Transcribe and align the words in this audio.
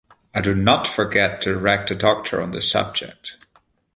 I 0.33 0.41
do 0.41 0.55
not 0.55 0.87
forget 0.87 1.41
to 1.41 1.55
rag 1.59 1.87
the 1.87 1.93
doctor 1.93 2.41
on 2.41 2.49
this 2.49 2.71
subject. 2.71 3.37